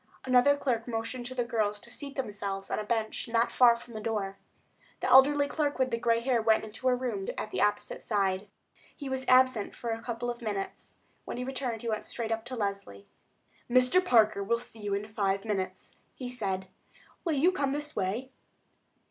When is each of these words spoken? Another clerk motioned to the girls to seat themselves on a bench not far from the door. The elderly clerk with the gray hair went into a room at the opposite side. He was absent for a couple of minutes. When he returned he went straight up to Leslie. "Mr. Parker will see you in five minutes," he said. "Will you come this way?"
Another 0.25 0.57
clerk 0.57 0.87
motioned 0.87 1.27
to 1.27 1.35
the 1.35 1.43
girls 1.43 1.79
to 1.81 1.91
seat 1.91 2.15
themselves 2.15 2.71
on 2.71 2.79
a 2.79 2.83
bench 2.83 3.27
not 3.27 3.51
far 3.51 3.75
from 3.75 3.93
the 3.93 4.01
door. 4.01 4.35
The 4.99 5.05
elderly 5.07 5.47
clerk 5.47 5.77
with 5.77 5.91
the 5.91 5.99
gray 5.99 6.21
hair 6.21 6.41
went 6.41 6.63
into 6.63 6.87
a 6.89 6.95
room 6.95 7.27
at 7.37 7.51
the 7.51 7.61
opposite 7.61 8.01
side. 8.01 8.47
He 8.95 9.09
was 9.09 9.23
absent 9.27 9.75
for 9.75 9.91
a 9.91 10.01
couple 10.01 10.31
of 10.31 10.41
minutes. 10.41 10.97
When 11.25 11.37
he 11.37 11.43
returned 11.43 11.83
he 11.83 11.89
went 11.89 12.05
straight 12.05 12.31
up 12.31 12.45
to 12.45 12.55
Leslie. 12.55 13.05
"Mr. 13.69 14.03
Parker 14.03 14.43
will 14.43 14.57
see 14.57 14.79
you 14.79 14.95
in 14.95 15.07
five 15.07 15.45
minutes," 15.45 15.95
he 16.15 16.27
said. 16.27 16.67
"Will 17.23 17.33
you 17.33 17.51
come 17.51 17.71
this 17.71 17.95
way?" 17.95 18.31